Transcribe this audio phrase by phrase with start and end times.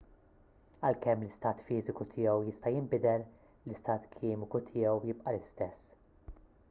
[0.87, 5.89] għalkemm l-istat fiżiku tiegħu jista' jinbidel l-istat kimiku tiegħu jibqa' l-istess